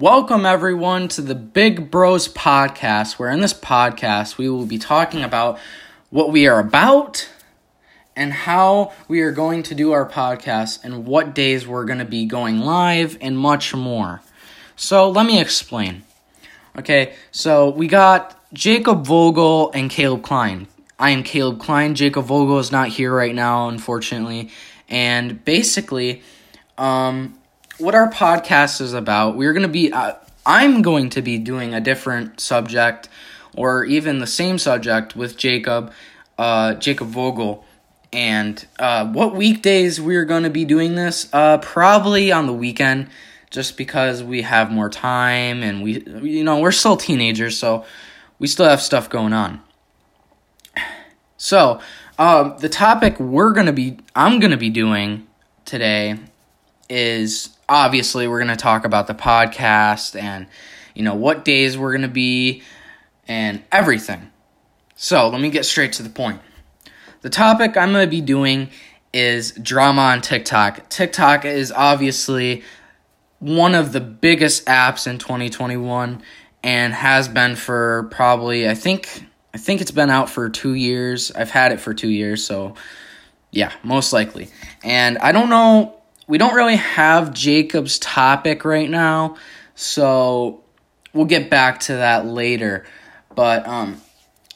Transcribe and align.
Welcome, 0.00 0.46
everyone, 0.46 1.08
to 1.08 1.20
the 1.20 1.34
Big 1.34 1.90
Bros 1.90 2.26
Podcast, 2.26 3.18
where 3.18 3.30
in 3.30 3.42
this 3.42 3.52
podcast 3.52 4.38
we 4.38 4.48
will 4.48 4.64
be 4.64 4.78
talking 4.78 5.22
about 5.22 5.58
what 6.08 6.32
we 6.32 6.48
are 6.48 6.58
about 6.58 7.28
and 8.16 8.32
how 8.32 8.94
we 9.08 9.20
are 9.20 9.30
going 9.30 9.62
to 9.64 9.74
do 9.74 9.92
our 9.92 10.08
podcast 10.08 10.82
and 10.84 11.04
what 11.04 11.34
days 11.34 11.68
we're 11.68 11.84
going 11.84 11.98
to 11.98 12.06
be 12.06 12.24
going 12.24 12.60
live 12.60 13.18
and 13.20 13.36
much 13.36 13.74
more. 13.74 14.22
So, 14.74 15.10
let 15.10 15.26
me 15.26 15.38
explain. 15.38 16.02
Okay, 16.78 17.12
so 17.30 17.68
we 17.68 17.86
got 17.86 18.42
Jacob 18.54 19.04
Vogel 19.04 19.70
and 19.72 19.90
Caleb 19.90 20.22
Klein. 20.22 20.66
I 20.98 21.10
am 21.10 21.22
Caleb 21.22 21.60
Klein. 21.60 21.94
Jacob 21.94 22.24
Vogel 22.24 22.58
is 22.58 22.72
not 22.72 22.88
here 22.88 23.14
right 23.14 23.34
now, 23.34 23.68
unfortunately. 23.68 24.48
And 24.88 25.44
basically, 25.44 26.22
um, 26.78 27.34
what 27.80 27.94
our 27.94 28.10
podcast 28.10 28.80
is 28.80 28.92
about. 28.92 29.36
We're 29.36 29.52
going 29.52 29.62
to 29.62 29.68
be, 29.68 29.92
uh, 29.92 30.14
I'm 30.44 30.82
going 30.82 31.10
to 31.10 31.22
be 31.22 31.38
doing 31.38 31.74
a 31.74 31.80
different 31.80 32.40
subject 32.40 33.08
or 33.56 33.84
even 33.84 34.18
the 34.18 34.26
same 34.26 34.58
subject 34.58 35.16
with 35.16 35.36
Jacob, 35.36 35.92
uh, 36.38 36.74
Jacob 36.74 37.08
Vogel. 37.08 37.64
And 38.12 38.64
uh, 38.78 39.06
what 39.06 39.34
weekdays 39.34 40.00
we're 40.00 40.24
going 40.24 40.42
to 40.42 40.50
be 40.50 40.64
doing 40.64 40.94
this? 40.94 41.28
Uh, 41.32 41.58
probably 41.58 42.32
on 42.32 42.46
the 42.46 42.52
weekend, 42.52 43.08
just 43.50 43.76
because 43.76 44.22
we 44.22 44.42
have 44.42 44.70
more 44.70 44.90
time 44.90 45.62
and 45.62 45.82
we, 45.82 46.00
you 46.22 46.44
know, 46.44 46.60
we're 46.60 46.72
still 46.72 46.96
teenagers, 46.96 47.56
so 47.56 47.84
we 48.38 48.46
still 48.46 48.68
have 48.68 48.80
stuff 48.80 49.08
going 49.08 49.32
on. 49.32 49.60
So, 51.36 51.80
um, 52.18 52.56
the 52.58 52.68
topic 52.68 53.18
we're 53.18 53.52
going 53.52 53.66
to 53.66 53.72
be, 53.72 53.98
I'm 54.14 54.40
going 54.40 54.50
to 54.50 54.58
be 54.58 54.70
doing 54.70 55.26
today 55.64 56.18
is 56.88 57.56
obviously 57.70 58.28
we're 58.28 58.40
going 58.40 58.48
to 58.48 58.56
talk 58.56 58.84
about 58.84 59.06
the 59.06 59.14
podcast 59.14 60.20
and 60.20 60.46
you 60.94 61.02
know 61.02 61.14
what 61.14 61.44
days 61.44 61.78
we're 61.78 61.92
going 61.92 62.02
to 62.02 62.08
be 62.08 62.62
and 63.28 63.62
everything. 63.70 64.30
So, 64.96 65.28
let 65.30 65.40
me 65.40 65.48
get 65.48 65.64
straight 65.64 65.94
to 65.94 66.02
the 66.02 66.10
point. 66.10 66.42
The 67.22 67.30
topic 67.30 67.76
I'm 67.76 67.92
going 67.92 68.04
to 68.06 68.10
be 68.10 68.20
doing 68.20 68.68
is 69.12 69.52
drama 69.52 70.02
on 70.02 70.20
TikTok. 70.20 70.90
TikTok 70.90 71.44
is 71.44 71.72
obviously 71.72 72.62
one 73.38 73.74
of 73.74 73.92
the 73.92 74.00
biggest 74.00 74.66
apps 74.66 75.06
in 75.06 75.18
2021 75.18 76.22
and 76.62 76.92
has 76.92 77.28
been 77.28 77.56
for 77.56 78.08
probably 78.10 78.68
I 78.68 78.74
think 78.74 79.24
I 79.54 79.58
think 79.58 79.80
it's 79.80 79.90
been 79.90 80.10
out 80.10 80.28
for 80.28 80.48
2 80.48 80.74
years. 80.74 81.30
I've 81.32 81.50
had 81.50 81.72
it 81.72 81.80
for 81.80 81.94
2 81.94 82.08
years, 82.08 82.44
so 82.44 82.74
yeah, 83.52 83.72
most 83.82 84.12
likely. 84.12 84.48
And 84.82 85.18
I 85.18 85.32
don't 85.32 85.50
know 85.50 85.99
we 86.30 86.38
don't 86.38 86.54
really 86.54 86.76
have 86.76 87.34
Jacob's 87.34 87.98
topic 87.98 88.64
right 88.64 88.88
now, 88.88 89.36
so 89.74 90.62
we'll 91.12 91.26
get 91.26 91.50
back 91.50 91.80
to 91.80 91.94
that 91.94 92.24
later. 92.24 92.86
But 93.34 93.66
um 93.66 94.00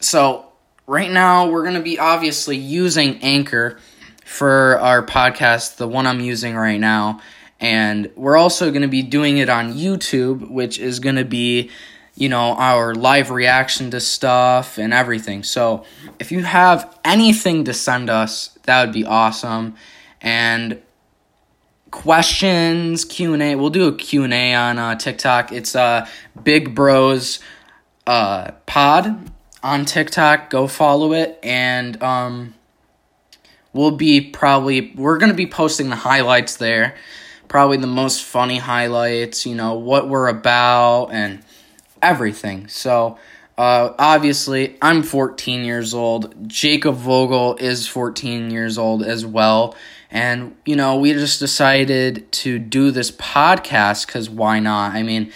so 0.01 0.53
right 0.87 1.11
now 1.11 1.49
we're 1.49 1.63
going 1.63 1.75
to 1.75 1.83
be 1.83 1.99
obviously 1.99 2.57
using 2.57 3.19
Anchor 3.23 3.79
for 4.25 4.79
our 4.79 5.05
podcast, 5.05 5.77
the 5.77 5.89
one 5.89 6.07
I'm 6.07 6.21
using 6.21 6.55
right 6.55 6.79
now, 6.79 7.21
and 7.59 8.11
we're 8.15 8.37
also 8.37 8.71
going 8.71 8.83
to 8.83 8.89
be 8.89 9.03
doing 9.03 9.39
it 9.39 9.49
on 9.49 9.75
YouTube, 9.75 10.49
which 10.51 10.79
is 10.79 11.01
going 11.01 11.17
to 11.17 11.25
be 11.25 11.71
you 12.17 12.29
know, 12.29 12.55
our 12.55 12.95
live 12.95 13.31
reaction 13.31 13.91
to 13.91 13.99
stuff 13.99 14.79
and 14.79 14.93
everything. 14.93 15.43
So, 15.43 15.85
if 16.21 16.31
you 16.31 16.45
have 16.45 16.97
anything 17.05 17.65
to 17.65 17.75
send 17.75 18.09
us, 18.09 18.57
that 18.67 18.85
would 18.85 18.95
be 18.95 19.05
awesome. 19.05 19.75
And 20.21 20.81
questions, 21.95 23.05
Q&A. 23.05 23.55
We'll 23.55 23.71
do 23.71 23.87
a 23.87 23.95
Q&A 23.95 24.53
on 24.53 24.79
uh, 24.79 24.97
TikTok. 24.97 25.53
It's 25.53 25.77
uh, 25.77 26.07
Big 26.43 26.75
Bros 26.75 27.39
uh, 28.05 28.51
Pod 28.67 29.31
on 29.63 29.85
TikTok. 29.85 30.51
Go 30.51 30.67
follow 30.67 31.13
it. 31.13 31.39
And 31.43 32.03
um, 32.03 32.55
we'll 33.73 33.93
be 33.93 34.21
probably, 34.21 34.93
we're 34.97 35.19
going 35.19 35.31
to 35.31 35.37
be 35.37 35.47
posting 35.47 35.89
the 35.89 35.97
highlights 35.97 36.57
there. 36.57 36.97
Probably 37.47 37.77
the 37.77 37.87
most 37.87 38.25
funny 38.25 38.59
highlights, 38.59 39.47
you 39.47 39.55
know, 39.55 39.75
what 39.75 40.09
we're 40.09 40.27
about 40.27 41.11
and 41.13 41.45
everything. 42.03 42.67
So, 42.67 43.19
uh, 43.57 43.95
obviously, 44.01 44.77
I'm 44.83 45.05
14 45.05 45.65
years 45.65 45.95
old. 45.95 46.49
Jacob 46.49 46.97
Vogel 46.97 47.57
is 47.57 47.87
14 47.87 48.51
years 48.51 48.79
old 48.79 49.05
as 49.05 49.25
well. 49.25 49.77
And, 50.15 50.57
you 50.65 50.77
know, 50.77 50.97
we 50.97 51.13
just 51.13 51.41
decided 51.41 52.33
to 52.33 52.59
do 52.59 52.91
this 52.91 53.11
podcast 53.11 54.07
because 54.07 54.31
why 54.31 54.61
not? 54.61 54.95
I 54.95 55.03
mean, 55.03 55.31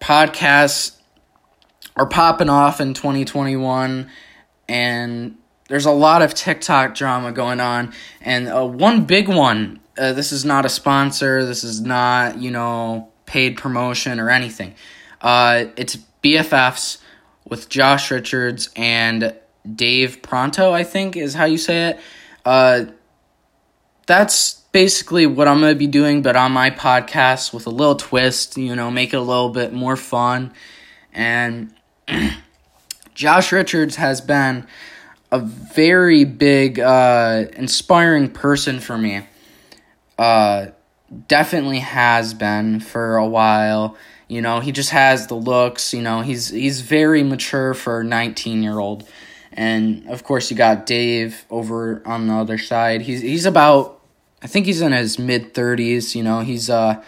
podcasts 0.00 0.96
are 1.96 2.06
popping 2.06 2.50
off 2.50 2.80
in 2.80 2.92
2021, 2.92 4.10
and 4.68 5.38
there's 5.68 5.86
a 5.86 5.92
lot 5.92 6.20
of 6.20 6.34
TikTok 6.34 6.94
drama 6.94 7.32
going 7.32 7.60
on. 7.60 7.94
And 8.20 8.48
uh, 8.48 8.66
one 8.66 9.04
big 9.04 9.28
one 9.28 9.80
uh, 10.00 10.14
this 10.14 10.32
is 10.32 10.44
not 10.44 10.64
a 10.64 10.68
sponsor, 10.68 11.44
this 11.44 11.62
is 11.62 11.80
not, 11.80 12.38
you 12.40 12.50
know, 12.50 13.10
paid 13.26 13.58
promotion 13.58 14.18
or 14.18 14.30
anything. 14.30 14.74
Uh, 15.20 15.66
it's 15.76 15.98
BFFs 16.22 16.98
with 17.46 17.68
Josh 17.68 18.10
Richards 18.10 18.70
and 18.76 19.34
Dave 19.74 20.22
Pronto, 20.22 20.72
I 20.72 20.84
think 20.84 21.16
is 21.16 21.34
how 21.34 21.44
you 21.44 21.58
say 21.58 21.90
it. 21.90 22.00
Uh, 22.46 22.84
that's 24.10 24.54
basically 24.72 25.24
what 25.24 25.46
I'm 25.46 25.60
going 25.60 25.72
to 25.72 25.78
be 25.78 25.86
doing, 25.86 26.20
but 26.20 26.34
on 26.34 26.50
my 26.50 26.70
podcast 26.70 27.54
with 27.54 27.68
a 27.68 27.70
little 27.70 27.94
twist, 27.94 28.56
you 28.56 28.74
know, 28.74 28.90
make 28.90 29.14
it 29.14 29.18
a 29.18 29.22
little 29.22 29.50
bit 29.50 29.72
more 29.72 29.96
fun. 29.96 30.52
And 31.12 31.72
Josh 33.14 33.52
Richards 33.52 33.94
has 33.94 34.20
been 34.20 34.66
a 35.30 35.38
very 35.38 36.24
big, 36.24 36.80
uh, 36.80 37.44
inspiring 37.52 38.30
person 38.30 38.80
for 38.80 38.98
me. 38.98 39.22
Uh, 40.18 40.66
definitely 41.28 41.78
has 41.78 42.34
been 42.34 42.80
for 42.80 43.16
a 43.16 43.26
while. 43.28 43.96
You 44.26 44.42
know, 44.42 44.58
he 44.58 44.72
just 44.72 44.90
has 44.90 45.28
the 45.28 45.36
looks. 45.36 45.94
You 45.94 46.02
know, 46.02 46.22
he's 46.22 46.48
he's 46.48 46.80
very 46.80 47.22
mature 47.22 47.74
for 47.74 48.00
a 48.00 48.04
19 48.04 48.64
year 48.64 48.80
old. 48.80 49.08
And 49.52 50.08
of 50.08 50.24
course, 50.24 50.50
you 50.50 50.56
got 50.56 50.84
Dave 50.84 51.44
over 51.48 52.02
on 52.04 52.26
the 52.26 52.34
other 52.34 52.58
side. 52.58 53.02
He's 53.02 53.20
he's 53.20 53.46
about 53.46 53.99
I 54.42 54.46
think 54.46 54.66
he's 54.66 54.80
in 54.80 54.92
his 54.92 55.18
mid 55.18 55.54
30s, 55.54 56.14
you 56.14 56.22
know, 56.22 56.40
he's 56.40 56.70
uh 56.70 57.02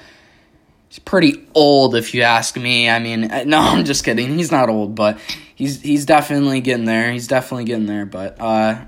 he's 0.89 0.99
pretty 0.99 1.47
old 1.55 1.95
if 1.95 2.15
you 2.15 2.23
ask 2.23 2.57
me. 2.57 2.91
I 2.91 2.99
mean, 2.99 3.23
no, 3.47 3.59
I'm 3.59 3.85
just 3.85 4.05
kidding. 4.05 4.37
He's 4.37 4.53
not 4.53 4.69
old, 4.69 4.95
but 4.95 5.19
he's 5.55 5.81
he's 5.81 6.05
definitely 6.05 6.61
getting 6.61 6.85
there. 6.85 7.11
He's 7.13 7.27
definitely 7.27 7.65
getting 7.65 7.87
there, 7.87 8.07
but 8.07 8.41
uh 8.41 8.85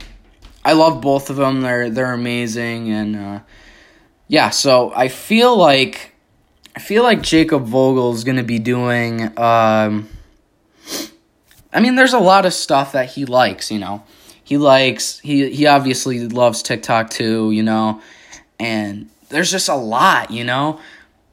I 0.64 0.72
love 0.72 1.00
both 1.00 1.30
of 1.30 1.36
them. 1.36 1.62
They're 1.62 1.90
they're 1.90 2.12
amazing 2.12 2.90
and 2.90 3.16
uh 3.16 3.40
yeah, 4.28 4.50
so 4.50 4.92
I 4.94 5.08
feel 5.08 5.56
like 5.56 6.12
I 6.76 6.80
feel 6.80 7.02
like 7.02 7.22
Jacob 7.22 7.64
Vogel 7.66 8.12
is 8.12 8.24
going 8.24 8.36
to 8.36 8.42
be 8.42 8.58
doing 8.58 9.38
um 9.38 10.08
I 11.72 11.80
mean, 11.80 11.96
there's 11.96 12.12
a 12.12 12.20
lot 12.20 12.46
of 12.46 12.52
stuff 12.52 12.92
that 12.92 13.10
he 13.10 13.24
likes, 13.24 13.70
you 13.70 13.78
know. 13.80 14.04
He 14.44 14.58
likes 14.58 15.18
he 15.20 15.50
he 15.50 15.66
obviously 15.66 16.28
loves 16.28 16.62
TikTok 16.62 17.08
too, 17.08 17.50
you 17.50 17.62
know 17.62 18.02
and 18.58 19.10
there's 19.28 19.50
just 19.50 19.68
a 19.68 19.74
lot, 19.74 20.30
you 20.30 20.44
know, 20.44 20.80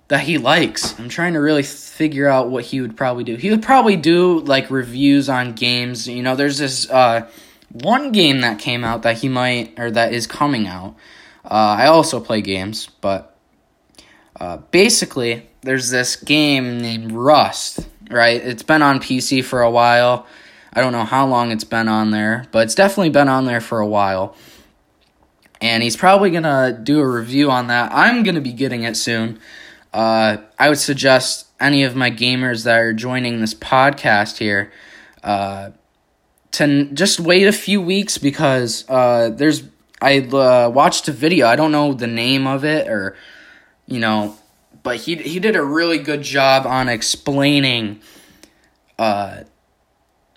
that 0.08 0.22
he 0.22 0.38
likes. 0.38 1.00
I'm 1.00 1.10
trying 1.10 1.34
to 1.34 1.40
really 1.40 1.64
figure 1.64 2.28
out 2.28 2.50
what 2.50 2.66
he 2.66 2.82
would 2.82 2.98
probably 2.98 3.24
do. 3.24 3.36
He 3.36 3.50
would 3.50 3.64
probably 3.64 3.96
do 3.96 4.40
like 4.40 4.70
reviews 4.70 5.30
on 5.30 5.54
games. 5.54 6.08
You 6.08 6.22
know, 6.22 6.36
there's 6.36 6.58
this 6.58 6.90
uh, 6.90 7.30
one 7.70 8.12
game 8.12 8.42
that 8.42 8.60
came 8.60 8.84
out 8.84 9.04
that 9.04 9.20
he 9.20 9.30
might 9.30 9.80
or 9.80 9.92
that 9.92 10.14
is 10.14 10.28
coming 10.28 10.68
out. 10.68 10.96
Uh, 11.46 11.78
I 11.80 11.88
also 11.88 12.20
play 12.20 12.42
games, 12.42 12.90
but 13.02 13.36
uh, 14.40 14.58
basically, 14.58 15.48
there's 15.62 15.90
this 15.90 16.16
game 16.16 16.80
named 16.80 17.12
Rust. 17.12 17.88
Right, 18.10 18.42
it's 18.44 18.64
been 18.64 18.82
on 18.82 19.00
PC 19.00 19.42
for 19.42 19.62
a 19.62 19.72
while. 19.72 20.28
I 20.74 20.82
don't 20.82 20.92
know 20.92 21.06
how 21.06 21.26
long 21.26 21.52
it's 21.52 21.64
been 21.64 21.88
on 21.88 22.12
there, 22.12 22.48
but 22.52 22.64
it's 22.64 22.76
definitely 22.76 23.12
been 23.12 23.30
on 23.30 23.46
there 23.46 23.62
for 23.62 23.80
a 23.80 23.88
while 23.88 24.36
and 25.62 25.84
he's 25.84 25.96
probably 25.96 26.32
gonna 26.32 26.78
do 26.84 27.00
a 27.00 27.08
review 27.08 27.52
on 27.52 27.68
that. 27.68 27.92
I'm 27.94 28.24
gonna 28.24 28.42
be 28.42 28.54
getting 28.54 28.84
it 28.84 28.98
soon. 28.98 29.40
Uh, 29.94 30.38
I 30.58 30.70
would 30.70 30.80
suggest 30.80 31.48
any 31.60 31.84
of 31.84 31.96
my 31.96 32.10
gamers 32.10 32.64
that 32.66 32.80
are 32.80 32.94
joining 32.94 33.40
this 33.40 33.54
podcast 33.54 34.38
here 34.38 34.72
uh, 35.24 35.72
to 36.52 36.64
n- 36.64 36.96
just 36.96 37.20
wait 37.20 37.48
a 37.48 37.52
few 37.52 37.82
weeks 37.82 38.18
because 38.18 38.86
uh, 38.90 39.30
there's 39.30 39.64
I 40.02 40.20
uh, 40.20 40.70
watched 40.74 41.08
a 41.08 41.12
video. 41.12 41.46
I 41.48 41.56
don't 41.56 41.72
know 41.72 41.94
the 41.94 42.08
name 42.08 42.48
of 42.48 42.66
it 42.66 42.88
or 42.88 43.16
you 43.86 44.00
know, 44.00 44.36
but 44.82 44.98
he 44.98 45.16
he 45.16 45.40
did 45.40 45.56
a 45.56 45.64
really 45.64 46.00
good 46.00 46.24
job 46.24 46.66
on 46.66 46.90
explaining 46.90 48.02
uh, 48.98 49.44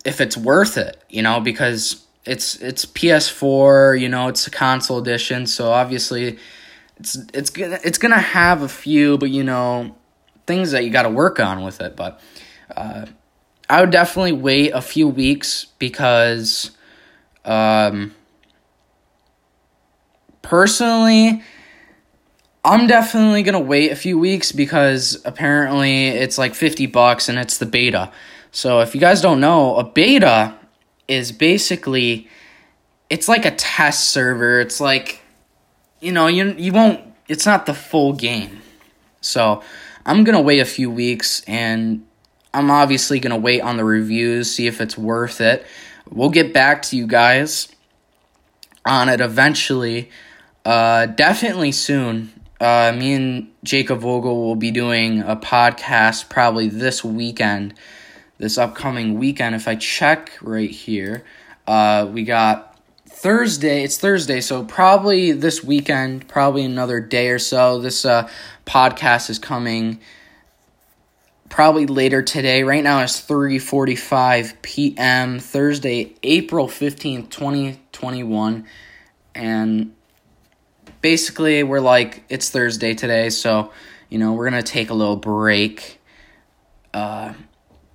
if 0.04 0.20
it's 0.20 0.36
worth 0.36 0.76
it. 0.76 1.02
You 1.08 1.22
know, 1.22 1.40
because 1.40 2.03
it's 2.26 2.56
it's 2.56 2.86
PS4, 2.86 4.00
you 4.00 4.08
know, 4.08 4.28
it's 4.28 4.46
a 4.46 4.50
console 4.50 4.98
edition, 4.98 5.46
so 5.46 5.70
obviously 5.70 6.38
it's 6.98 7.16
it's 7.34 7.50
gonna 7.50 7.78
it's 7.84 7.98
gonna 7.98 8.18
have 8.18 8.62
a 8.62 8.68
few, 8.68 9.18
but 9.18 9.30
you 9.30 9.44
know, 9.44 9.94
things 10.46 10.70
that 10.70 10.84
you 10.84 10.90
got 10.90 11.02
to 11.02 11.10
work 11.10 11.40
on 11.40 11.64
with 11.64 11.80
it. 11.80 11.96
But 11.96 12.20
uh, 12.74 13.06
I 13.68 13.80
would 13.80 13.90
definitely 13.90 14.32
wait 14.32 14.70
a 14.70 14.80
few 14.80 15.08
weeks 15.08 15.66
because, 15.78 16.70
um, 17.44 18.14
personally, 20.42 21.42
I'm 22.64 22.86
definitely 22.86 23.42
gonna 23.42 23.60
wait 23.60 23.92
a 23.92 23.96
few 23.96 24.18
weeks 24.18 24.50
because 24.52 25.20
apparently 25.26 26.08
it's 26.08 26.38
like 26.38 26.54
50 26.54 26.86
bucks 26.86 27.28
and 27.28 27.38
it's 27.38 27.58
the 27.58 27.66
beta. 27.66 28.10
So 28.50 28.80
if 28.80 28.94
you 28.94 29.00
guys 29.00 29.20
don't 29.20 29.40
know, 29.40 29.76
a 29.76 29.84
beta 29.84 30.54
is 31.08 31.32
basically 31.32 32.28
it's 33.10 33.28
like 33.28 33.44
a 33.44 33.50
test 33.50 34.10
server. 34.10 34.60
It's 34.60 34.80
like 34.80 35.20
you 36.00 36.12
know, 36.12 36.26
you 36.26 36.54
you 36.58 36.72
won't 36.72 37.00
it's 37.28 37.46
not 37.46 37.66
the 37.66 37.74
full 37.74 38.12
game. 38.12 38.62
So 39.20 39.62
I'm 40.06 40.24
gonna 40.24 40.42
wait 40.42 40.60
a 40.60 40.64
few 40.64 40.90
weeks 40.90 41.42
and 41.46 42.06
I'm 42.52 42.70
obviously 42.70 43.20
gonna 43.20 43.38
wait 43.38 43.60
on 43.60 43.76
the 43.76 43.84
reviews, 43.84 44.54
see 44.54 44.66
if 44.66 44.80
it's 44.80 44.98
worth 44.98 45.40
it. 45.40 45.66
We'll 46.10 46.30
get 46.30 46.52
back 46.52 46.82
to 46.82 46.96
you 46.96 47.06
guys 47.06 47.68
on 48.84 49.08
it 49.08 49.20
eventually. 49.20 50.10
Uh, 50.64 51.06
definitely 51.06 51.72
soon 51.72 52.32
uh, 52.60 52.92
me 52.96 53.12
and 53.12 53.52
Jacob 53.62 54.00
Vogel 54.00 54.42
will 54.42 54.56
be 54.56 54.70
doing 54.70 55.20
a 55.20 55.36
podcast 55.36 56.28
probably 56.28 56.68
this 56.68 57.04
weekend, 57.04 57.74
this 58.38 58.58
upcoming 58.58 59.18
weekend. 59.18 59.54
If 59.54 59.68
I 59.68 59.76
check 59.76 60.32
right 60.42 60.70
here, 60.70 61.24
uh, 61.66 62.08
we 62.12 62.24
got 62.24 62.78
Thursday. 63.08 63.84
It's 63.84 63.98
Thursday, 63.98 64.40
so 64.40 64.64
probably 64.64 65.32
this 65.32 65.62
weekend, 65.62 66.28
probably 66.28 66.64
another 66.64 67.00
day 67.00 67.30
or 67.30 67.38
so. 67.38 67.80
This 67.80 68.04
uh, 68.04 68.28
podcast 68.66 69.30
is 69.30 69.38
coming 69.38 70.00
probably 71.48 71.86
later 71.86 72.20
today. 72.20 72.64
Right 72.64 72.82
now 72.82 73.00
it's 73.00 73.20
3:45 73.20 74.60
p.m. 74.62 75.38
Thursday, 75.38 76.14
April 76.22 76.66
15th, 76.66 77.30
2021. 77.30 78.66
And 79.36 79.94
basically 81.00 81.62
we're 81.62 81.80
like 81.80 82.24
it's 82.28 82.50
Thursday 82.50 82.94
today, 82.94 83.30
so 83.30 83.70
you 84.08 84.18
know 84.18 84.32
we're 84.32 84.50
gonna 84.50 84.62
take 84.62 84.90
a 84.90 84.94
little 84.94 85.16
break. 85.16 86.00
Uh, 86.92 87.34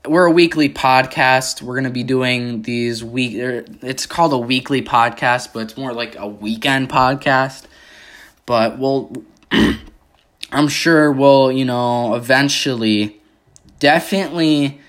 we're 0.05 0.25
a 0.25 0.31
weekly 0.31 0.69
podcast. 0.69 1.61
We're 1.61 1.75
gonna 1.75 1.89
be 1.89 2.03
doing 2.03 2.61
these 2.61 3.03
week. 3.03 3.37
Er, 3.37 3.65
it's 3.81 4.05
called 4.05 4.33
a 4.33 4.37
weekly 4.37 4.81
podcast, 4.81 5.53
but 5.53 5.59
it's 5.59 5.77
more 5.77 5.93
like 5.93 6.15
a 6.17 6.27
weekend 6.27 6.89
podcast. 6.89 7.65
But 8.45 8.79
we'll, 8.79 9.11
I'm 10.51 10.67
sure 10.67 11.11
we'll, 11.11 11.51
you 11.51 11.65
know, 11.65 12.15
eventually, 12.15 13.21
definitely 13.79 14.79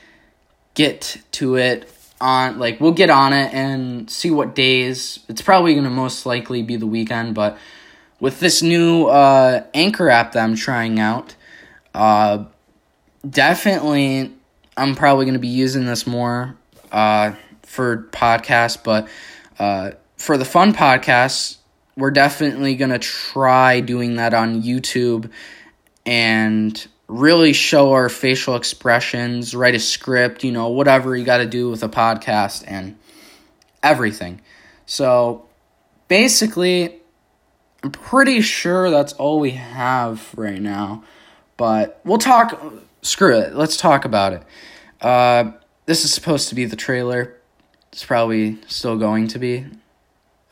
get 0.75 1.19
to 1.33 1.56
it 1.56 1.93
on 2.21 2.59
like 2.59 2.81
we'll 2.81 2.93
get 2.93 3.11
on 3.11 3.33
it 3.33 3.53
and 3.53 4.09
see 4.09 4.31
what 4.31 4.55
days. 4.55 5.21
It's 5.29 5.43
probably 5.43 5.75
gonna 5.75 5.91
most 5.91 6.25
likely 6.25 6.63
be 6.63 6.77
the 6.77 6.87
weekend, 6.87 7.35
but 7.35 7.59
with 8.21 8.39
this 8.39 8.63
new 8.63 9.06
uh, 9.06 9.65
Anchor 9.75 10.09
app 10.09 10.33
that 10.33 10.45
I'm 10.45 10.55
trying 10.55 11.01
out, 11.01 11.35
uh, 11.95 12.45
definitely 13.29 14.35
I'm 14.76 14.94
probably 14.94 15.25
going 15.25 15.34
to 15.34 15.40
be 15.40 15.49
using 15.49 15.87
this 15.87 16.06
more 16.06 16.56
uh, 16.93 17.32
for 17.62 18.08
podcasts, 18.12 18.82
but 18.82 19.08
uh, 19.58 19.93
for 20.17 20.37
the 20.38 20.44
fun 20.44 20.72
podcasts, 20.72 21.58
we're 21.96 22.11
definitely 22.11 22.76
going 22.76 22.90
to 22.90 22.99
try 22.99 23.81
doing 23.81 24.17
that 24.17 24.32
on 24.32 24.62
YouTube 24.62 25.31
and 26.06 26.87
really 27.08 27.52
show 27.52 27.93
our 27.93 28.08
facial 28.08 28.56
expressions, 28.56 29.55
write 29.55 29.75
a 29.75 29.81
script, 29.81 30.44
you 30.44 30.52
know, 30.52 30.69
whatever 30.69 31.17
you 31.17 31.25
got 31.25 31.38
to 31.38 31.46
do 31.46 31.69
with 31.69 31.82
a 31.82 31.88
podcast 31.88 32.64
and 32.67 32.96
everything. 33.82 34.40
So 34.87 35.46
basically, 36.08 37.00
I'm 37.82 37.90
pretty 37.90 38.40
sure 38.40 38.90
that's 38.90 39.12
all 39.14 39.40
we 39.40 39.52
have 39.52 40.32
right 40.37 40.61
now. 40.61 41.05
But 41.56 42.00
we'll 42.05 42.19
talk. 42.19 42.61
Screw 43.02 43.38
it. 43.38 43.55
Let's 43.55 43.76
talk 43.76 44.05
about 44.05 44.32
it. 44.35 44.43
Uh, 45.00 45.52
this 45.87 46.05
is 46.05 46.12
supposed 46.12 46.49
to 46.50 46.55
be 46.55 46.67
the 46.67 46.76
trailer. 46.76 47.37
It's 47.93 48.05
probably 48.05 48.58
still 48.67 48.97
going 48.99 49.29
to 49.29 49.38
be. 49.38 49.67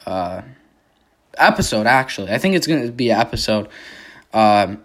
Uh, 0.06 0.42
episode, 1.36 1.86
actually. 1.86 2.32
I 2.32 2.38
think 2.38 2.54
it's 2.54 2.66
going 2.66 2.86
to 2.86 2.92
be 2.92 3.10
an 3.10 3.20
episode. 3.20 3.68
Um, 4.32 4.82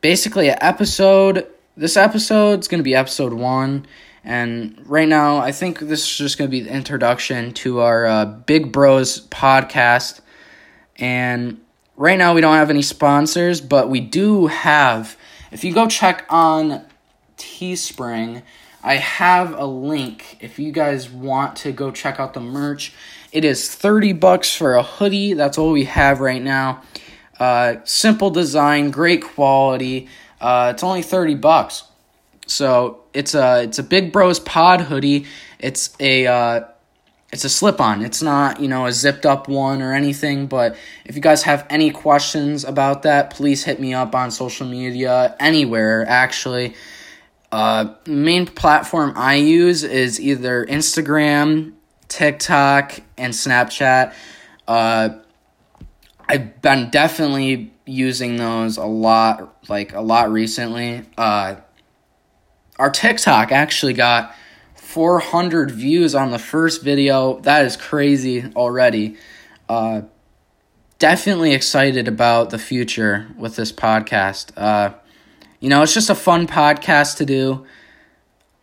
basically, 0.00 0.48
episode. 0.48 1.46
This 1.76 1.96
episode 1.96 2.60
is 2.60 2.68
going 2.68 2.78
to 2.78 2.84
be 2.84 2.94
episode 2.94 3.32
one. 3.32 3.86
And 4.22 4.82
right 4.86 5.08
now, 5.08 5.38
I 5.38 5.52
think 5.52 5.80
this 5.80 6.02
is 6.02 6.16
just 6.16 6.38
going 6.38 6.48
to 6.48 6.50
be 6.50 6.60
the 6.60 6.72
introduction 6.72 7.52
to 7.54 7.80
our 7.80 8.06
uh, 8.06 8.24
Big 8.24 8.72
Bros 8.72 9.26
podcast. 9.26 10.20
And 10.96 11.60
right 11.96 12.16
now 12.16 12.32
we 12.32 12.40
don't 12.40 12.54
have 12.54 12.70
any 12.70 12.82
sponsors, 12.82 13.60
but 13.60 13.90
we 13.90 14.00
do 14.00 14.46
have. 14.46 15.16
If 15.54 15.62
you 15.62 15.72
go 15.72 15.86
check 15.86 16.26
on 16.30 16.84
Teespring, 17.38 18.42
I 18.82 18.96
have 18.96 19.56
a 19.56 19.64
link. 19.64 20.36
If 20.40 20.58
you 20.58 20.72
guys 20.72 21.08
want 21.08 21.54
to 21.58 21.70
go 21.70 21.92
check 21.92 22.18
out 22.18 22.34
the 22.34 22.40
merch, 22.40 22.92
it 23.30 23.44
is 23.44 23.72
30 23.72 24.14
bucks 24.14 24.52
for 24.52 24.74
a 24.74 24.82
hoodie. 24.82 25.32
That's 25.32 25.56
all 25.56 25.70
we 25.70 25.84
have 25.84 26.18
right 26.18 26.42
now. 26.42 26.82
Uh, 27.38 27.76
simple 27.84 28.30
design, 28.30 28.90
great 28.90 29.22
quality. 29.22 30.08
Uh, 30.40 30.72
it's 30.74 30.82
only 30.82 31.02
30 31.02 31.36
bucks. 31.36 31.84
So 32.48 33.04
it's 33.12 33.36
a 33.36 33.62
it's 33.62 33.78
a 33.78 33.84
Big 33.84 34.12
Bros 34.12 34.40
Pod 34.40 34.80
hoodie. 34.80 35.24
It's 35.60 35.94
a 36.00 36.26
uh, 36.26 36.64
it's 37.34 37.44
a 37.44 37.48
slip 37.48 37.80
on. 37.80 38.04
It's 38.04 38.22
not, 38.22 38.60
you 38.60 38.68
know, 38.68 38.86
a 38.86 38.92
zipped 38.92 39.26
up 39.26 39.48
one 39.48 39.82
or 39.82 39.92
anything. 39.92 40.46
But 40.46 40.76
if 41.04 41.16
you 41.16 41.20
guys 41.20 41.42
have 41.42 41.66
any 41.68 41.90
questions 41.90 42.64
about 42.64 43.02
that, 43.02 43.30
please 43.30 43.64
hit 43.64 43.80
me 43.80 43.92
up 43.92 44.14
on 44.14 44.30
social 44.30 44.68
media, 44.68 45.34
anywhere 45.40 46.06
actually. 46.08 46.76
Uh, 47.50 47.94
main 48.06 48.46
platform 48.46 49.14
I 49.16 49.34
use 49.34 49.82
is 49.82 50.20
either 50.20 50.64
Instagram, 50.64 51.72
TikTok, 52.06 53.00
and 53.18 53.32
Snapchat. 53.32 54.14
Uh, 54.68 55.08
I've 56.28 56.62
been 56.62 56.88
definitely 56.90 57.72
using 57.84 58.36
those 58.36 58.76
a 58.76 58.86
lot, 58.86 59.68
like 59.68 59.92
a 59.92 60.00
lot 60.00 60.30
recently. 60.30 61.02
Uh, 61.18 61.56
our 62.78 62.90
TikTok 62.90 63.50
actually 63.50 63.94
got 63.94 64.36
400 64.94 65.72
views 65.72 66.14
on 66.14 66.30
the 66.30 66.38
first 66.38 66.84
video. 66.84 67.40
That 67.40 67.64
is 67.64 67.76
crazy 67.76 68.44
already. 68.54 69.16
Uh, 69.68 70.02
definitely 71.00 71.52
excited 71.52 72.06
about 72.06 72.50
the 72.50 72.58
future 72.58 73.26
with 73.36 73.56
this 73.56 73.72
podcast. 73.72 74.52
Uh, 74.56 74.94
you 75.58 75.68
know, 75.68 75.82
it's 75.82 75.94
just 75.94 76.10
a 76.10 76.14
fun 76.14 76.46
podcast 76.46 77.16
to 77.16 77.26
do. 77.26 77.66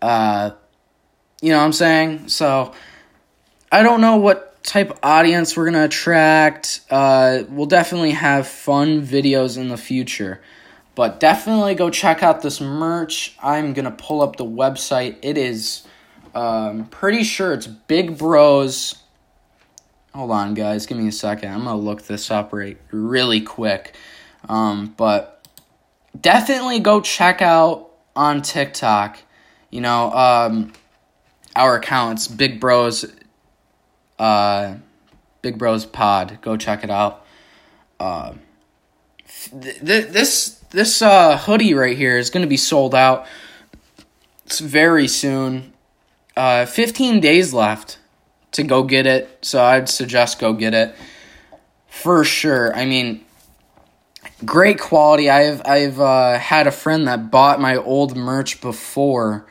Uh, 0.02 0.52
you 1.42 1.50
know 1.50 1.58
what 1.58 1.66
I'm 1.66 1.74
saying? 1.74 2.30
So, 2.30 2.74
I 3.70 3.84
don't 3.84 4.00
know 4.00 4.16
what 4.16 4.64
type 4.64 4.92
of 4.92 5.00
audience 5.04 5.58
we're 5.58 5.66
going 5.66 5.74
to 5.74 5.84
attract. 5.84 6.80
Uh, 6.90 7.44
we'll 7.50 7.66
definitely 7.66 8.12
have 8.12 8.48
fun 8.48 9.06
videos 9.06 9.58
in 9.58 9.68
the 9.68 9.76
future. 9.76 10.42
But 10.96 11.20
definitely 11.20 11.76
go 11.76 11.90
check 11.90 12.24
out 12.24 12.42
this 12.42 12.62
merch. 12.62 13.36
I'm 13.44 13.74
going 13.74 13.84
to 13.84 13.92
pull 13.92 14.22
up 14.22 14.38
the 14.38 14.46
website. 14.46 15.18
It 15.24 15.38
is 15.38 15.86
um, 16.34 16.86
pretty 16.86 17.24
sure 17.24 17.54
it's 17.54 17.68
Big 17.68 18.18
Bros. 18.18 18.96
Hold 20.14 20.32
on, 20.32 20.54
guys. 20.54 20.86
Give 20.86 20.98
me 20.98 21.08
a 21.08 21.12
second. 21.12 21.52
I'm 21.52 21.64
gonna 21.64 21.78
look 21.78 22.04
this 22.04 22.32
up 22.32 22.54
right 22.54 22.78
really 22.92 23.42
quick. 23.42 23.96
Um, 24.48 24.94
but 24.98 25.48
definitely 26.20 26.80
go 26.80 27.02
check 27.02 27.42
out 27.42 27.90
on 28.16 28.42
TikTok. 28.42 29.20
You 29.70 29.82
know, 29.82 30.12
um, 30.12 30.74
our 31.56 31.78
accounts, 31.78 32.28
Big 32.28 32.60
Bros. 32.60 33.06
Uh, 34.20 34.76
Big 35.42 35.58
Bros 35.58 35.86
Pod. 35.86 36.40
Go 36.42 36.58
check 36.58 36.84
it 36.84 36.90
out. 36.90 37.26
Uh, 38.00 38.34
th- 39.62 39.80
th- 39.80 40.08
this 40.08 40.62
this 40.72 41.02
uh, 41.02 41.38
hoodie 41.38 41.74
right 41.74 41.98
here 41.98 42.18
is 42.18 42.30
gonna 42.30 42.48
be 42.48 42.58
sold 42.58 42.94
out. 42.96 43.26
It's 44.46 44.60
very 44.60 45.08
soon 45.08 45.72
uh, 46.36 46.66
15 46.66 47.20
days 47.20 47.54
left 47.54 48.00
to 48.54 48.64
go 48.64 48.82
get 48.84 49.06
it, 49.06 49.38
so 49.42 49.64
I'd 49.64 49.90
suggest 49.90 50.40
go 50.40 50.54
get 50.54 50.74
it 50.74 50.96
for 51.88 52.24
sure. 52.24 52.76
I 52.76 52.86
mean, 52.86 53.24
great 54.44 54.80
quality. 54.80 55.30
I've 55.30 55.62
I've 55.66 56.00
uh, 56.00 56.40
had 56.40 56.68
a 56.68 56.72
friend 56.72 57.08
that 57.08 57.32
bought 57.32 57.60
my 57.60 57.76
old 57.76 58.16
merch 58.16 58.62
before, 58.62 59.46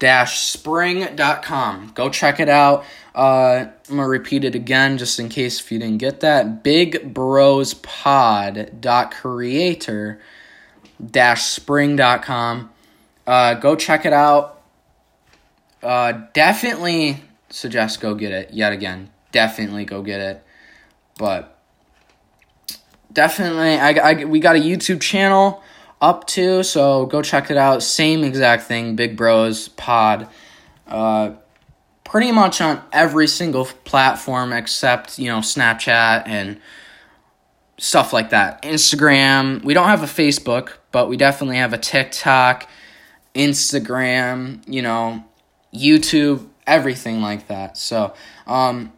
spring.com. 0.00 1.92
Go 1.94 2.10
check 2.10 2.40
it 2.40 2.48
out. 2.48 2.84
Uh, 3.14 3.66
I'm 3.88 3.96
gonna 3.96 4.08
repeat 4.08 4.44
it 4.44 4.54
again 4.54 4.98
just 4.98 5.18
in 5.20 5.28
case 5.28 5.60
if 5.60 5.70
you 5.70 5.78
didn't 5.78 5.98
get 5.98 6.20
that. 6.20 6.62
Big 6.62 7.12
Bros 7.14 7.74
bigbrospod.creator 7.74 10.20
spring.com. 11.36 12.70
Uh, 13.26 13.54
go 13.54 13.76
check 13.76 14.04
it 14.04 14.12
out. 14.12 14.62
Uh, 15.82 16.12
definitely 16.32 17.22
suggest 17.50 18.00
go 18.00 18.14
get 18.14 18.32
it 18.32 18.52
yet 18.52 18.72
again. 18.72 19.10
Definitely 19.32 19.84
go 19.84 20.02
get 20.02 20.20
it. 20.20 20.44
But 21.18 21.58
definitely, 23.12 23.78
I, 23.78 23.92
I 23.92 24.24
we 24.24 24.40
got 24.40 24.56
a 24.56 24.60
YouTube 24.60 25.00
channel 25.00 25.62
up 26.04 26.26
too, 26.26 26.62
so 26.62 27.06
go 27.06 27.22
check 27.22 27.50
it 27.50 27.56
out. 27.56 27.82
Same 27.82 28.24
exact 28.24 28.64
thing, 28.64 28.94
Big 28.94 29.16
Bros 29.16 29.68
Pod. 29.68 30.28
Uh, 30.86 31.32
pretty 32.04 32.30
much 32.30 32.60
on 32.60 32.82
every 32.92 33.26
single 33.26 33.64
platform 33.64 34.52
except 34.52 35.18
you 35.18 35.28
know 35.28 35.38
Snapchat 35.38 36.28
and 36.28 36.60
stuff 37.78 38.12
like 38.12 38.30
that. 38.30 38.62
Instagram. 38.62 39.64
We 39.64 39.72
don't 39.72 39.88
have 39.88 40.02
a 40.02 40.06
Facebook, 40.06 40.74
but 40.92 41.08
we 41.08 41.16
definitely 41.16 41.56
have 41.56 41.72
a 41.72 41.78
TikTok, 41.78 42.68
Instagram. 43.34 44.62
You 44.68 44.82
know, 44.82 45.24
YouTube, 45.74 46.46
everything 46.66 47.22
like 47.22 47.48
that. 47.48 47.78
So, 47.78 48.12
um, 48.46 48.92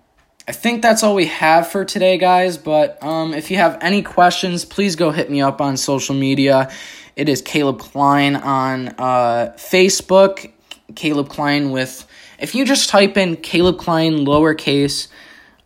I 0.48 0.52
think 0.52 0.80
that's 0.80 1.02
all 1.02 1.16
we 1.16 1.26
have 1.26 1.68
for 1.68 1.84
today, 1.84 2.18
guys. 2.18 2.56
But 2.56 3.02
um, 3.02 3.34
if 3.34 3.50
you 3.50 3.56
have 3.56 3.78
any 3.80 4.02
questions, 4.02 4.64
please 4.64 4.94
go 4.94 5.10
hit 5.10 5.28
me 5.28 5.42
up 5.42 5.60
on 5.60 5.76
social 5.76 6.14
media. 6.14 6.70
It 7.16 7.28
is 7.28 7.42
Caleb 7.42 7.80
Klein 7.80 8.36
on 8.36 8.88
uh, 8.98 9.54
Facebook. 9.56 10.52
Caleb 10.94 11.28
Klein 11.28 11.72
with, 11.72 12.06
if 12.38 12.54
you 12.54 12.64
just 12.64 12.88
type 12.88 13.16
in 13.16 13.36
Caleb 13.36 13.78
Klein 13.78 14.18
lowercase 14.18 15.08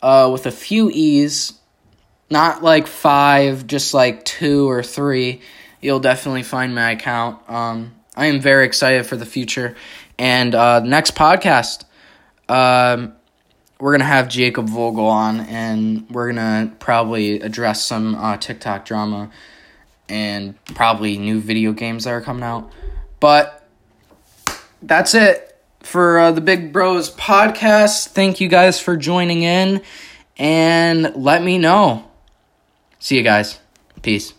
uh, 0.00 0.30
with 0.32 0.46
a 0.46 0.50
few 0.50 0.88
E's, 0.90 1.52
not 2.30 2.62
like 2.62 2.87
five, 2.87 3.66
just 3.66 3.92
like 3.92 4.25
two 4.25 4.70
or 4.70 4.82
three, 4.82 5.42
you'll 5.82 6.00
definitely 6.00 6.42
find 6.42 6.75
my 6.75 6.92
account. 6.92 7.38
Um, 7.50 7.94
I 8.16 8.26
am 8.26 8.40
very 8.40 8.64
excited 8.64 9.04
for 9.04 9.16
the 9.16 9.26
future. 9.26 9.76
And 10.18 10.54
uh, 10.54 10.80
next 10.80 11.14
podcast, 11.14 11.84
um, 12.49 13.14
we're 13.80 13.92
gonna 13.92 14.04
have 14.04 14.28
Jacob 14.28 14.68
Vogel 14.68 15.06
on, 15.06 15.40
and 15.40 16.08
we're 16.10 16.32
gonna 16.32 16.72
probably 16.78 17.40
address 17.40 17.82
some 17.82 18.14
uh, 18.14 18.37
TikTok 18.37 18.84
drama 18.84 19.30
and 20.08 20.62
probably 20.66 21.16
new 21.18 21.40
video 21.40 21.72
games 21.72 22.04
that 22.04 22.10
are 22.10 22.20
coming 22.20 22.42
out. 22.42 22.70
But 23.20 23.66
that's 24.82 25.14
it 25.14 25.58
for 25.80 26.18
uh, 26.18 26.32
the 26.32 26.40
Big 26.40 26.72
Bros 26.72 27.10
podcast. 27.14 28.08
Thank 28.08 28.40
you 28.40 28.49
guys 28.49 28.80
for 28.80 28.96
joining 28.96 29.42
in, 29.42 29.82
and 30.37 31.14
let 31.16 31.42
me 31.42 31.58
know. 31.58 32.10
See 32.99 33.16
you 33.16 33.22
guys. 33.22 33.58
Peace. 34.02 34.34